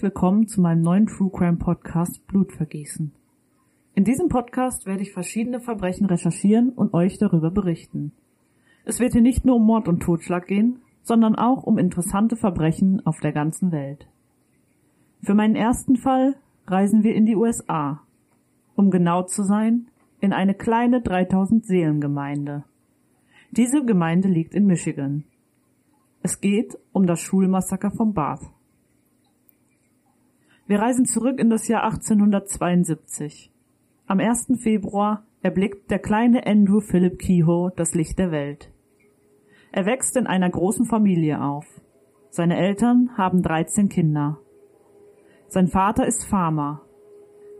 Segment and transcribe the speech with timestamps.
[0.00, 3.12] Herzlich willkommen zu meinem neuen True Crime Podcast Blutvergießen.
[3.94, 8.12] In diesem Podcast werde ich verschiedene Verbrechen recherchieren und euch darüber berichten.
[8.86, 13.04] Es wird hier nicht nur um Mord und Totschlag gehen, sondern auch um interessante Verbrechen
[13.04, 14.08] auf der ganzen Welt.
[15.22, 16.34] Für meinen ersten Fall
[16.66, 18.00] reisen wir in die USA.
[18.76, 22.64] Um genau zu sein, in eine kleine 3000 Seelengemeinde.
[23.50, 25.24] Diese Gemeinde liegt in Michigan.
[26.22, 28.50] Es geht um das Schulmassaker von Bath.
[30.70, 33.52] Wir reisen zurück in das Jahr 1872.
[34.06, 34.52] Am 1.
[34.62, 38.70] Februar erblickt der kleine Andrew Philip Kehoe das Licht der Welt.
[39.72, 41.66] Er wächst in einer großen Familie auf.
[42.28, 44.38] Seine Eltern haben 13 Kinder.
[45.48, 46.82] Sein Vater ist Farmer.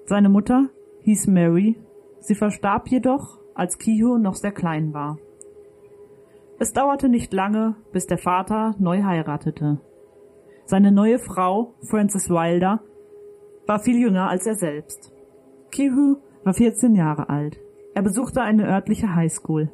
[0.05, 0.69] Seine Mutter
[1.01, 1.77] hieß Mary.
[2.21, 5.19] Sie verstarb jedoch, als Kehoe noch sehr klein war.
[6.61, 9.81] Es dauerte nicht lange, bis der Vater neu heiratete.
[10.65, 12.85] Seine neue Frau, Frances Wilder,
[13.67, 15.13] war viel jünger als er selbst.
[15.71, 17.59] Kihu war 14 Jahre alt.
[17.95, 19.71] Er besuchte eine örtliche Highschool.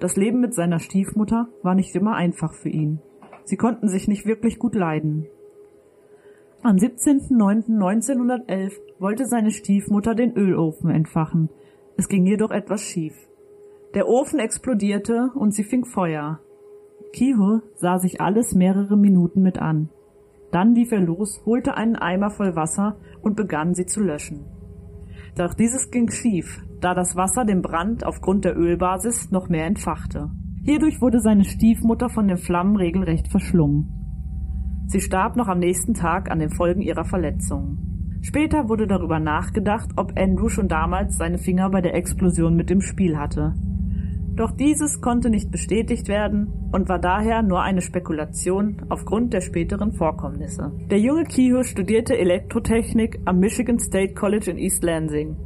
[0.00, 3.00] Das Leben mit seiner Stiefmutter war nicht immer einfach für ihn.
[3.44, 5.26] Sie konnten sich nicht wirklich gut leiden.
[6.62, 11.50] Am 17.09.1911 wollte seine Stiefmutter den Ölofen entfachen.
[11.96, 13.14] Es ging jedoch etwas schief.
[13.94, 16.40] Der Ofen explodierte und sie fing Feuer.
[17.12, 19.90] Kihu sah sich alles mehrere Minuten mit an.
[20.52, 24.44] Dann lief er los, holte einen Eimer voll Wasser und begann sie zu löschen.
[25.34, 30.30] Doch dieses ging schief, da das Wasser den Brand aufgrund der Ölbasis noch mehr entfachte.
[30.62, 34.84] Hierdurch wurde seine Stiefmutter von den Flammen regelrecht verschlungen.
[34.88, 38.20] Sie starb noch am nächsten Tag an den Folgen ihrer Verletzungen.
[38.20, 42.82] Später wurde darüber nachgedacht, ob Andrew schon damals seine Finger bei der Explosion mit im
[42.82, 43.54] Spiel hatte.
[44.34, 49.92] Doch dieses konnte nicht bestätigt werden und war daher nur eine Spekulation aufgrund der späteren
[49.92, 50.72] Vorkommnisse.
[50.90, 55.36] Der junge Kehoe studierte Elektrotechnik am Michigan State College in East Lansing.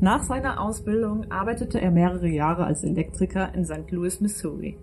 [0.00, 3.90] Nach seiner Ausbildung arbeitete er mehrere Jahre als Elektriker in St.
[3.90, 4.78] Louis, Missouri.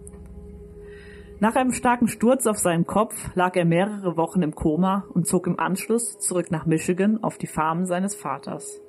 [1.40, 5.48] Nach einem starken Sturz auf seinen Kopf lag er mehrere Wochen im Koma und zog
[5.48, 8.82] im Anschluss zurück nach Michigan auf die Farm seines Vaters.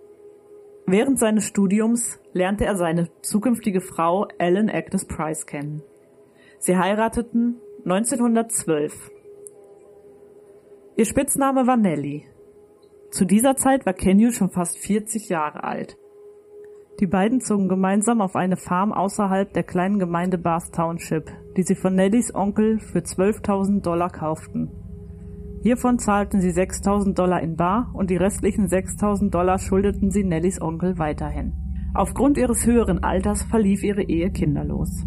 [0.86, 5.82] Während seines Studiums lernte er seine zukünftige Frau Ellen Agnes Price kennen.
[6.58, 9.10] Sie heirateten 1912.
[10.96, 12.24] Ihr Spitzname war Nellie.
[13.10, 15.96] Zu dieser Zeit war Kenyu schon fast 40 Jahre alt.
[17.00, 21.74] Die beiden zogen gemeinsam auf eine Farm außerhalb der kleinen Gemeinde Bath Township, die sie
[21.74, 24.70] von Nellies Onkel für 12.000 Dollar kauften.
[25.62, 30.60] Hiervon zahlten sie 6000 Dollar in bar und die restlichen 6000 Dollar schuldeten sie Nellys
[30.60, 31.52] Onkel weiterhin.
[31.94, 35.06] Aufgrund ihres höheren Alters verlief ihre Ehe kinderlos.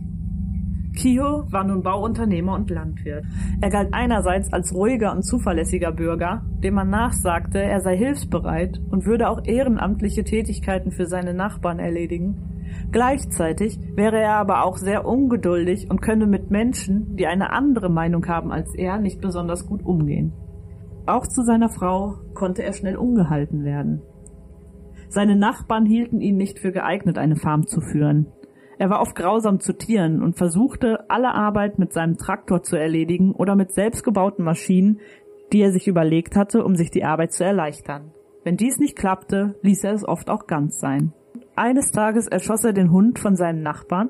[0.96, 3.26] Kio war nun Bauunternehmer und Landwirt.
[3.60, 9.06] Er galt einerseits als ruhiger und zuverlässiger Bürger, dem man nachsagte, er sei hilfsbereit und
[9.06, 12.38] würde auch ehrenamtliche Tätigkeiten für seine Nachbarn erledigen.
[12.94, 18.26] Gleichzeitig wäre er aber auch sehr ungeduldig und könne mit Menschen, die eine andere Meinung
[18.28, 20.32] haben als er, nicht besonders gut umgehen.
[21.08, 24.02] Auch zu seiner Frau konnte er schnell ungehalten werden.
[25.10, 28.28] Seine Nachbarn hielten ihn nicht für geeignet, eine Farm zu führen.
[28.78, 33.32] Er war oft grausam zu Tieren und versuchte, alle Arbeit mit seinem Traktor zu erledigen
[33.34, 35.00] oder mit selbstgebauten Maschinen,
[35.54, 38.12] die er sich überlegt hatte, um sich die Arbeit zu erleichtern.
[38.44, 41.14] Wenn dies nicht klappte, ließ er es oft auch ganz sein.
[41.56, 44.10] Eines Tages erschoss er den Hund von seinem Nachbarn,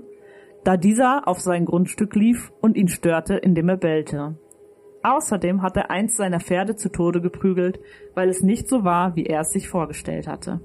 [0.63, 4.39] da dieser auf sein Grundstück lief und ihn störte, indem er bellte.
[5.05, 7.79] Außerdem hat er eins seiner Pferde zu Tode geprügelt,
[8.16, 10.61] weil es nicht so war, wie er es sich vorgestellt hatte.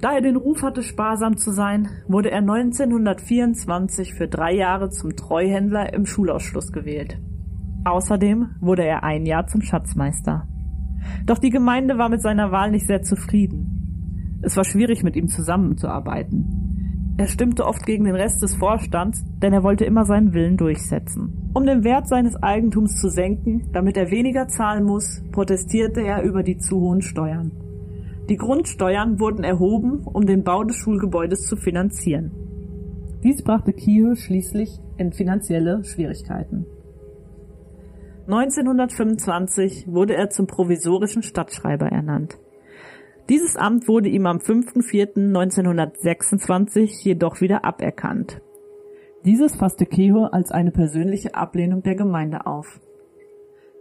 [0.00, 5.14] Da er den Ruf hatte, sparsam zu sein, wurde er 1924 für drei Jahre zum
[5.14, 7.20] Treuhändler im Schulausschluss gewählt.
[7.84, 10.48] Außerdem wurde er ein Jahr zum Schatzmeister.
[11.24, 14.40] Doch die Gemeinde war mit seiner Wahl nicht sehr zufrieden.
[14.42, 16.61] Es war schwierig, mit ihm zusammenzuarbeiten.
[17.18, 21.50] Er stimmte oft gegen den Rest des Vorstands, denn er wollte immer seinen Willen durchsetzen.
[21.52, 26.42] Um den Wert seines Eigentums zu senken, damit er weniger zahlen muss, protestierte er über
[26.42, 27.52] die zu hohen Steuern.
[28.28, 32.30] Die Grundsteuern wurden erhoben, um den Bau des Schulgebäudes zu finanzieren.
[33.22, 36.64] Dies brachte Kiehl schließlich in finanzielle Schwierigkeiten.
[38.26, 42.38] 1925 wurde er zum provisorischen Stadtschreiber ernannt.
[43.28, 48.40] Dieses Amt wurde ihm am 5.4.1926 jedoch wieder aberkannt.
[49.24, 52.80] Dieses fasste Keho als eine persönliche Ablehnung der Gemeinde auf.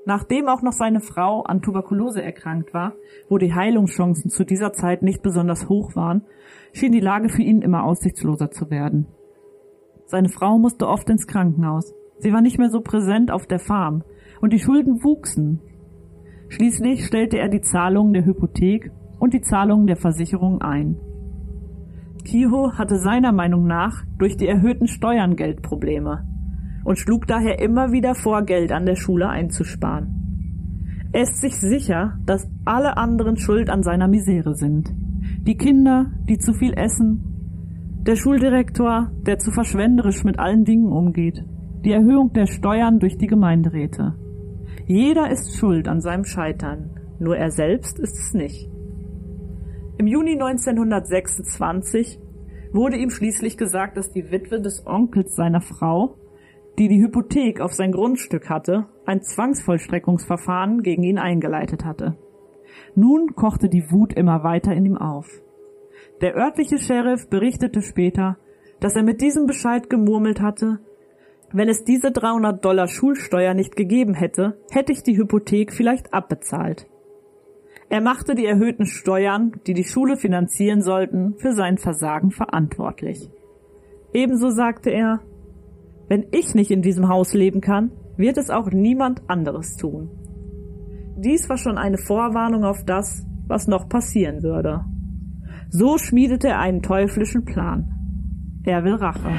[0.06, 2.94] Nachdem auch noch seine Frau an Tuberkulose erkrankt war,
[3.30, 6.24] wo die Heilungschancen zu dieser Zeit nicht besonders hoch waren,
[6.74, 9.08] schien die Lage für ihn immer aussichtsloser zu werden.
[10.06, 11.96] Seine Frau musste oft ins Krankenhaus.
[12.20, 14.04] Sie war nicht mehr so präsent auf der Farm
[14.42, 15.60] und die Schulden wuchsen.
[16.50, 18.92] Schließlich stellte er die Zahlungen der Hypothek
[19.22, 20.98] und die Zahlungen der Versicherung ein.
[22.26, 26.26] Kiho hatte seiner Meinung nach durch die erhöhten Steuern Geldprobleme
[26.84, 31.10] und schlug daher immer wieder vor, Geld an der Schule einzusparen.
[31.14, 34.92] Er ist sich sicher, dass alle anderen schuld an seiner Misere sind.
[35.46, 41.46] Die Kinder, die zu viel essen, der Schuldirektor, der zu verschwenderisch mit allen Dingen umgeht,
[41.86, 44.16] die Erhöhung der Steuern durch die Gemeinderäte.
[44.88, 46.90] Jeder ist schuld an seinem Scheitern,
[47.20, 48.72] nur er selbst ist es nicht.
[50.01, 52.19] Im Juni 1926
[52.71, 56.18] wurde ihm schließlich gesagt, dass die Witwe des Onkels seiner Frau,
[56.80, 62.18] die die Hypothek auf sein Grundstück hatte, ein Zwangsvollstreckungsverfahren gegen ihn eingeleitet hatte.
[62.95, 65.27] Nun kochte die Wut immer weiter in ihm auf.
[66.21, 68.39] Der örtliche Sheriff berichtete später,
[68.80, 70.80] dass er mit diesem Bescheid gemurmelt hatte,
[71.53, 76.88] wenn es diese 300 Dollar Schulsteuer nicht gegeben hätte, hätte ich die Hypothek vielleicht abbezahlt.
[77.92, 83.30] Er machte die erhöhten Steuern, die die Schule finanzieren sollten, für sein Versagen verantwortlich.
[84.14, 85.20] Ebenso sagte er,
[86.08, 90.10] wenn ich nicht in diesem Haus leben kann, wird es auch niemand anderes tun.
[91.18, 94.86] Dies war schon eine Vorwarnung auf das, was noch passieren würde.
[95.70, 98.62] So schmiedete er einen teuflischen Plan.
[98.64, 99.34] Er will Rache.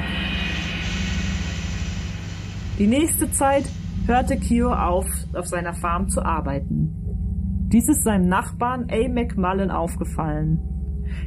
[2.77, 3.65] Die nächste Zeit
[4.05, 7.02] hörte Kio auf, auf seiner Farm zu arbeiten.
[7.73, 9.09] Dies ist seinem Nachbarn A.
[9.09, 10.59] McMullen aufgefallen.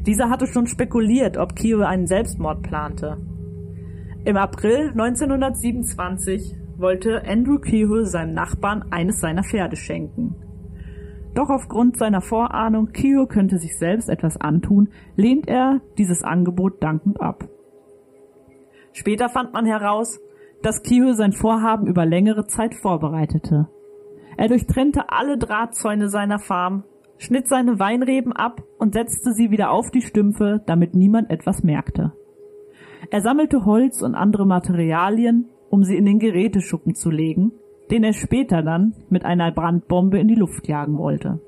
[0.07, 3.19] Dieser hatte schon spekuliert, ob Kio einen Selbstmord plante.
[4.25, 10.37] Im April 1927 wollte Andrew Kio seinem Nachbarn eines seiner Pferde schenken.
[11.35, 17.21] Doch aufgrund seiner Vorahnung, Kio könnte sich selbst etwas antun, lehnt er dieses Angebot dankend
[17.21, 17.49] ab.
[18.93, 20.21] Später fand man heraus,
[20.63, 23.69] dass Kio sein Vorhaben über längere Zeit vorbereitete.
[24.37, 26.85] Er durchtrennte alle Drahtzäune seiner Farm,
[27.19, 32.13] schnitt seine Weinreben ab und setzte sie wieder auf die Stümpfe, damit niemand etwas merkte.
[33.11, 37.53] Er sammelte Holz und andere Materialien, um sie in den Geräteschuppen zu legen,
[37.91, 41.41] den er später dann mit einer Brandbombe in die Luft jagen wollte.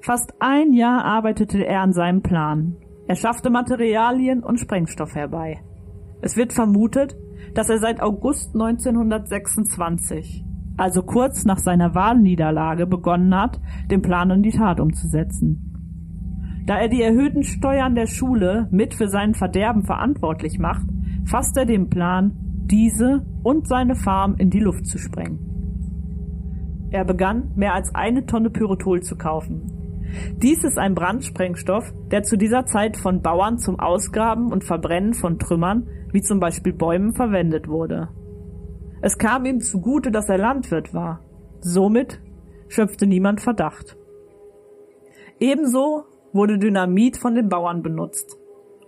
[0.00, 2.76] Fast ein Jahr arbeitete er an seinem Plan.
[3.08, 5.62] Er schaffte Materialien und Sprengstoff herbei.
[6.20, 7.16] Es wird vermutet,
[7.54, 10.44] dass er seit August 1926
[10.76, 13.60] also kurz nach seiner Wahlniederlage begonnen hat,
[13.90, 15.68] den Plan in die Tat umzusetzen.
[16.66, 20.86] Da er die erhöhten Steuern der Schule mit für sein Verderben verantwortlich macht,
[21.24, 22.32] fasst er den Plan,
[22.66, 25.52] diese und seine Farm in die Luft zu sprengen.
[26.90, 29.62] Er begann, mehr als eine Tonne Pyrotol zu kaufen.
[30.36, 35.38] Dies ist ein Brandsprengstoff, der zu dieser Zeit von Bauern zum Ausgraben und Verbrennen von
[35.38, 38.08] Trümmern, wie zum Beispiel Bäumen, verwendet wurde.
[39.02, 41.20] Es kam ihm zugute, dass er Landwirt war.
[41.60, 42.20] Somit
[42.68, 43.96] schöpfte niemand Verdacht.
[45.40, 48.38] Ebenso wurde Dynamit von den Bauern benutzt.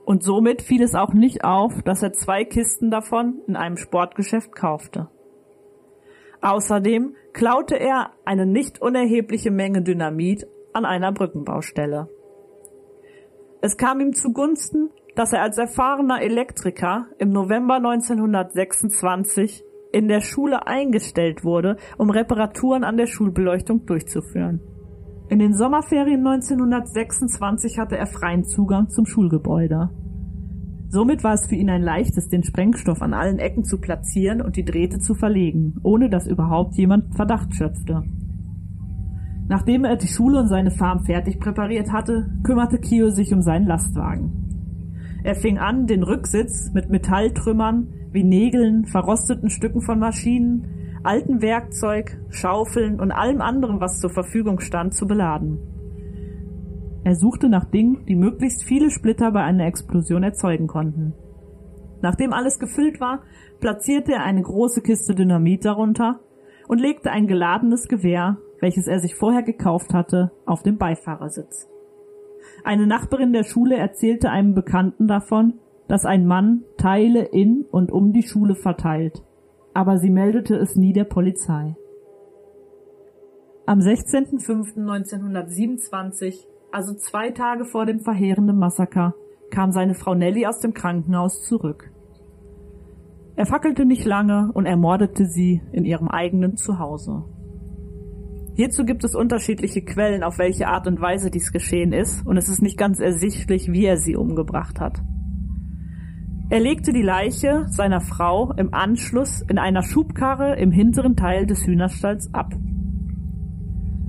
[0.04, 4.54] Und somit fiel es auch nicht auf, dass er zwei Kisten davon in einem Sportgeschäft
[4.54, 5.08] kaufte.
[6.40, 12.08] Außerdem klaute er eine nicht unerhebliche Menge Dynamit an einer Brückenbaustelle.
[13.62, 20.66] Es kam ihm zugunsten, dass er als erfahrener Elektriker im November 1926 in der Schule
[20.66, 24.60] eingestellt wurde, um Reparaturen an der Schulbeleuchtung durchzuführen.
[25.28, 29.90] In den Sommerferien 1926 hatte er freien Zugang zum Schulgebäude.
[30.88, 34.56] Somit war es für ihn ein leichtes, den Sprengstoff an allen Ecken zu platzieren und
[34.56, 38.02] die Drähte zu verlegen, ohne dass überhaupt jemand Verdacht schöpfte.
[39.48, 43.66] Nachdem er die Schule und seine Farm fertig präpariert hatte, kümmerte Kio sich um seinen
[43.66, 45.20] Lastwagen.
[45.22, 52.16] Er fing an, den Rücksitz mit Metalltrümmern wie Nägeln, verrosteten Stücken von Maschinen, alten Werkzeug,
[52.30, 55.58] Schaufeln und allem anderen, was zur Verfügung stand, zu beladen.
[57.02, 61.12] Er suchte nach Dingen, die möglichst viele Splitter bei einer Explosion erzeugen konnten.
[62.02, 63.22] Nachdem alles gefüllt war,
[63.58, 66.20] platzierte er eine große Kiste Dynamit darunter
[66.68, 71.68] und legte ein geladenes Gewehr, welches er sich vorher gekauft hatte, auf den Beifahrersitz.
[72.62, 75.54] Eine Nachbarin der Schule erzählte einem Bekannten davon,
[75.88, 79.22] dass ein Mann Teile in und um die Schule verteilt,
[79.74, 81.74] aber sie meldete es nie der Polizei.
[83.66, 89.14] Am 16.05.1927, also zwei Tage vor dem verheerenden Massaker,
[89.50, 91.90] kam seine Frau Nelly aus dem Krankenhaus zurück.
[93.36, 97.24] Er fackelte nicht lange und ermordete sie in ihrem eigenen Zuhause.
[98.54, 102.48] Hierzu gibt es unterschiedliche Quellen, auf welche Art und Weise dies geschehen ist, und es
[102.48, 105.02] ist nicht ganz ersichtlich, wie er sie umgebracht hat.
[106.54, 111.66] Er legte die Leiche seiner Frau im Anschluss in einer Schubkarre im hinteren Teil des
[111.66, 112.54] Hühnerstalls ab.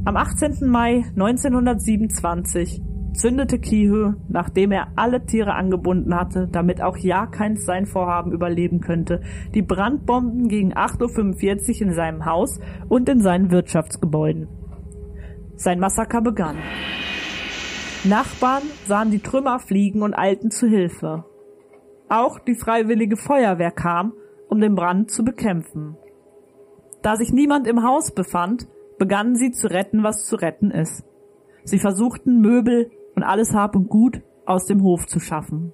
[0.05, 0.69] Am 18.
[0.69, 2.83] Mai 1927
[3.13, 8.79] zündete Kihö, nachdem er alle Tiere angebunden hatte, damit auch ja keins sein Vorhaben überleben
[8.79, 9.21] könnte,
[9.55, 14.49] die Brandbomben gegen 8.45 Uhr in seinem Haus und in seinen Wirtschaftsgebäuden.
[15.55, 16.57] Sein Massaker begann.
[18.03, 21.25] Nachbarn sahen die Trümmer fliegen und eilten zu Hilfe.
[22.09, 24.13] Auch die freiwillige Feuerwehr kam,
[24.47, 25.97] um den Brand zu bekämpfen.
[27.01, 31.03] Da sich niemand im Haus befand, begannen sie zu retten, was zu retten ist.
[31.63, 35.71] Sie versuchten Möbel und alles Hab und Gut aus dem Hof zu schaffen.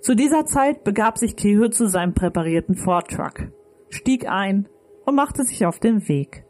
[0.00, 3.50] Zu dieser Zeit begab sich Kehö zu seinem präparierten Ford Truck,
[3.88, 4.68] stieg ein
[5.04, 6.44] und machte sich auf den Weg.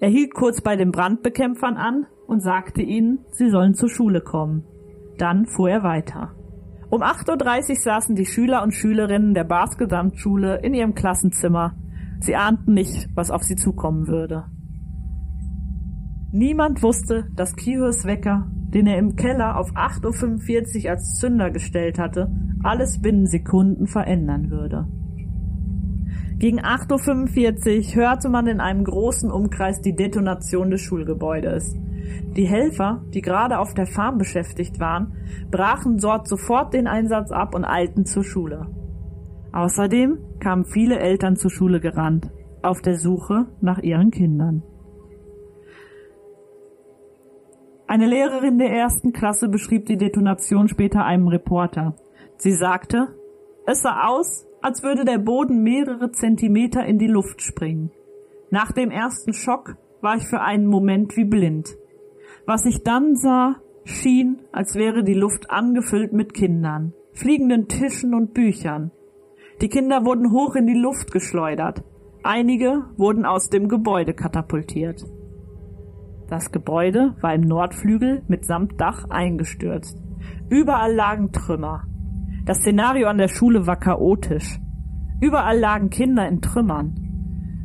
[0.00, 4.64] Er hielt kurz bei den Brandbekämpfern an und sagte ihnen, sie sollen zur Schule kommen.
[5.18, 6.34] Dann fuhr er weiter.
[6.88, 11.74] Um 8.30 Uhr saßen die Schüler und Schülerinnen der Bars Gesamtschule in ihrem Klassenzimmer.
[12.20, 14.44] Sie ahnten nicht, was auf sie zukommen würde.
[16.30, 21.98] Niemand wusste, dass Kihos Wecker, den er im Keller auf 8.45 Uhr als Zünder gestellt
[21.98, 22.30] hatte,
[22.62, 24.86] alles binnen Sekunden verändern würde.
[26.38, 31.74] Gegen 8.45 Uhr hörte man in einem großen Umkreis die Detonation des Schulgebäudes.
[32.36, 35.16] Die Helfer, die gerade auf der Farm beschäftigt waren,
[35.50, 38.66] brachen dort sofort den Einsatz ab und eilten zur Schule.
[39.52, 42.30] Außerdem kamen viele Eltern zur Schule gerannt,
[42.62, 44.62] auf der Suche nach ihren Kindern.
[47.88, 51.94] Eine Lehrerin der ersten Klasse beschrieb die Detonation später einem Reporter.
[52.36, 53.14] Sie sagte,
[53.64, 57.92] es sah aus, als würde der Boden mehrere Zentimeter in die Luft springen.
[58.50, 61.76] Nach dem ersten Schock war ich für einen Moment wie blind.
[62.46, 68.34] Was ich dann sah, schien, als wäre die Luft angefüllt mit Kindern, fliegenden Tischen und
[68.34, 68.92] Büchern.
[69.60, 71.82] Die Kinder wurden hoch in die Luft geschleudert.
[72.22, 75.02] Einige wurden aus dem Gebäude katapultiert.
[76.28, 80.00] Das Gebäude war im Nordflügel mitsamt Dach eingestürzt.
[80.48, 81.84] Überall lagen Trümmer.
[82.44, 84.60] Das Szenario an der Schule war chaotisch.
[85.20, 86.94] Überall lagen Kinder in Trümmern.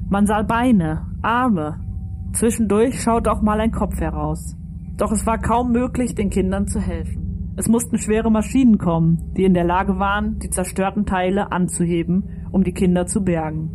[0.09, 1.79] Man sah Beine, Arme.
[2.33, 4.55] Zwischendurch schaute auch mal ein Kopf heraus.
[4.97, 7.53] Doch es war kaum möglich, den Kindern zu helfen.
[7.57, 12.63] Es mussten schwere Maschinen kommen, die in der Lage waren, die zerstörten Teile anzuheben, um
[12.63, 13.71] die Kinder zu bergen.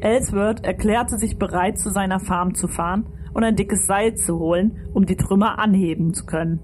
[0.00, 4.90] Ellsworth erklärte sich bereit, zu seiner Farm zu fahren und ein dickes Seil zu holen,
[4.92, 6.60] um die Trümmer anheben zu können.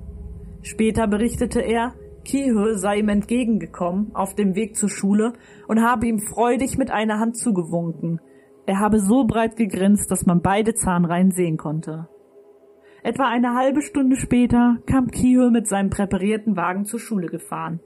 [0.62, 5.32] Später berichtete er, Kihö sei ihm entgegengekommen auf dem Weg zur Schule
[5.68, 8.20] und habe ihm freudig mit einer Hand zugewunken.
[8.66, 12.08] Er habe so breit gegrinst, dass man beide Zahnreihen sehen konnte.
[13.06, 17.78] Etwa eine halbe Stunde später kam Kihö mit seinem präparierten Wagen zur Schule gefahren.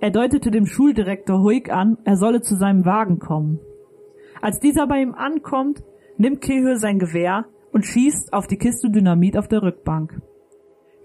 [0.00, 3.60] Er deutete dem Schuldirektor Huig an, er solle zu seinem Wagen kommen.
[4.40, 5.84] Als dieser bei ihm ankommt,
[6.16, 10.20] nimmt Kihö sein Gewehr und schießt auf die Kiste Dynamit auf der Rückbank.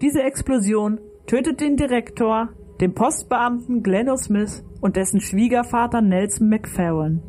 [0.02, 2.48] Diese Explosion tötet den Direktor,
[2.80, 7.22] den Postbeamten Glenn Smith und dessen Schwiegervater Nelson McFarren.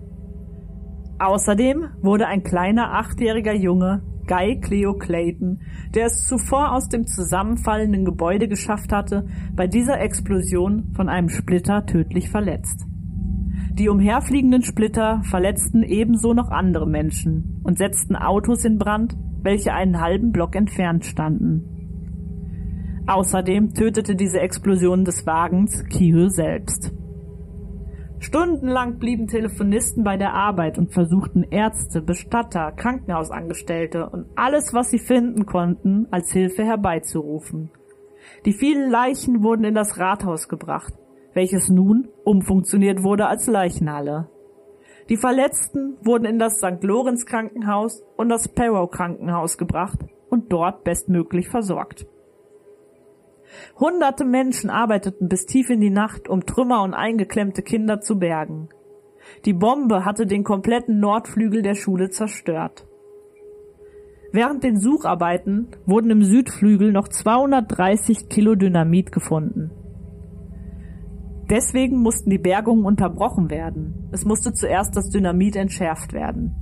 [1.20, 5.62] Außerdem wurde ein kleiner achtjähriger Junge, Guy Cleo Clayton,
[5.96, 11.88] der es zuvor aus dem zusammenfallenden Gebäude geschafft hatte, bei dieser Explosion von einem Splitter
[11.88, 12.86] tödlich verletzt.
[13.74, 20.00] Die umherfliegenden Splitter verletzten ebenso noch andere Menschen und setzten Autos in Brand, welche einen
[20.00, 21.64] halben Block entfernt standen.
[23.08, 26.94] Außerdem tötete diese Explosion des Wagens Kihö selbst.
[28.20, 35.00] Stundenlang blieben Telefonisten bei der Arbeit und versuchten Ärzte, Bestatter, Krankenhausangestellte und alles, was sie
[35.00, 37.72] finden konnten, als Hilfe herbeizurufen.
[38.46, 40.94] Die vielen Leichen wurden in das Rathaus gebracht,
[41.34, 44.30] welches nun umfunktioniert wurde als Leichenhalle.
[45.08, 46.84] Die Verletzten wurden in das St.
[46.84, 50.00] Lorenz Krankenhaus und das Perrow Krankenhaus gebracht
[50.30, 52.06] und dort bestmöglich versorgt.
[53.79, 58.70] Hunderte Menschen arbeiteten bis tief in die Nacht, um Trümmer und eingeklemmte Kinder zu bergen.
[59.46, 62.86] Die Bombe hatte den kompletten Nordflügel der Schule zerstört.
[64.32, 69.72] Während den Sucharbeiten wurden im Südflügel noch 230 Kilo Dynamit gefunden.
[71.50, 74.08] Deswegen mussten die Bergungen unterbrochen werden.
[74.12, 76.56] Es musste zuerst das Dynamit entschärft werden.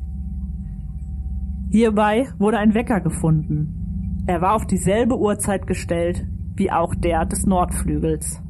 [1.69, 4.23] Hierbei wurde ein Wecker gefunden.
[4.27, 6.25] Er war auf dieselbe Uhrzeit gestellt
[6.57, 8.41] wie auch der des Nordflügels.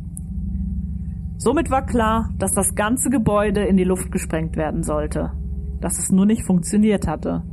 [1.37, 5.31] Somit war klar, dass das ganze Gebäude in die Luft gesprengt werden sollte,
[5.79, 7.43] dass es nur nicht funktioniert hatte.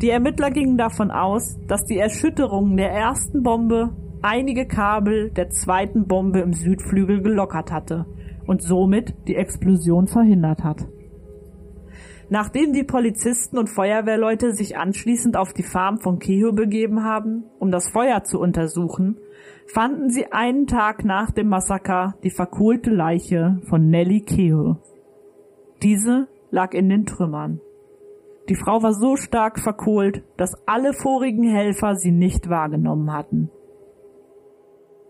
[0.00, 3.90] Die Ermittler gingen davon aus, dass die Erschütterung der ersten Bombe
[4.22, 8.06] einige Kabel der zweiten Bombe im Südflügel gelockert hatte
[8.46, 10.86] und somit die Explosion verhindert hat.
[12.28, 17.72] Nachdem die Polizisten und Feuerwehrleute sich anschließend auf die Farm von Kehoe begeben haben, um
[17.72, 19.18] das Feuer zu untersuchen,
[19.72, 24.78] fanden sie einen Tag nach dem Massaker die verkohlte Leiche von Nellie Kehoe.
[25.82, 27.60] Diese lag in den Trümmern.
[28.48, 33.50] Die Frau war so stark verkohlt, dass alle vorigen Helfer sie nicht wahrgenommen hatten.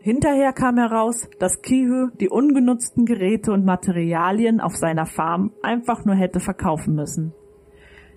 [0.02, 6.14] Hinterher kam heraus, dass Kihu die ungenutzten Geräte und Materialien auf seiner Farm einfach nur
[6.14, 7.34] hätte verkaufen müssen.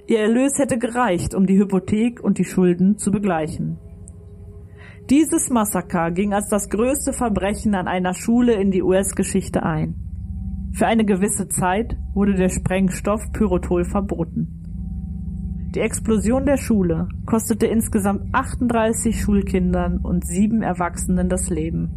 [0.08, 3.80] Ihr Erlös hätte gereicht, um die Hypothek und die Schulden zu begleichen.
[5.10, 9.96] Dieses Massaker ging als das größte Verbrechen an einer Schule in die US-Geschichte ein.
[10.74, 14.64] Für eine gewisse Zeit wurde der Sprengstoff Pyrotol verboten.
[15.76, 21.92] Die Explosion der Schule kostete insgesamt 38 Schulkindern und sieben Erwachsenen das Leben,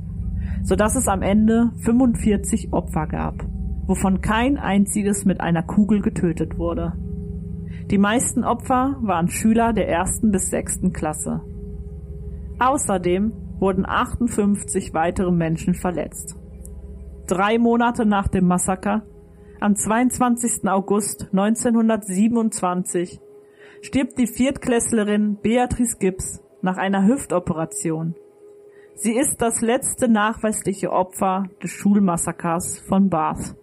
[0.65, 3.47] so dass es am Ende 45 Opfer gab,
[3.87, 6.95] wovon kein einziges mit einer Kugel getötet wurde.
[7.91, 11.43] Die meisten Opfer waren Schüler der ersten bis sechsten Klasse.
[12.59, 16.37] Außerdem wurden 58 weitere Menschen verletzt.
[17.27, 19.03] Drei Monate nach dem Massaker,
[19.61, 20.69] am 22.
[20.69, 23.21] August 1927,
[23.83, 28.15] stirbt die Viertklässlerin Beatrice Gibbs nach einer Hüftoperation.
[28.95, 33.55] Sie ist das letzte nachweisliche Opfer des Schulmassakers von Bath.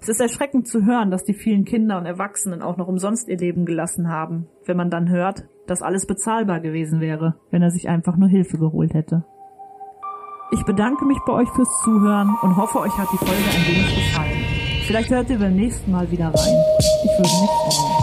[0.00, 3.38] Es ist erschreckend zu hören, dass die vielen Kinder und Erwachsenen auch noch umsonst ihr
[3.38, 7.88] Leben gelassen haben, wenn man dann hört, dass alles bezahlbar gewesen wäre, wenn er sich
[7.88, 9.24] einfach nur Hilfe geholt hätte.
[10.52, 13.94] Ich bedanke mich bei euch fürs Zuhören und hoffe, euch hat die Folge ein wenig
[13.94, 14.44] gefallen.
[14.86, 16.34] Vielleicht hört ihr beim nächsten Mal wieder rein.
[16.34, 18.01] Ich würde mich freuen.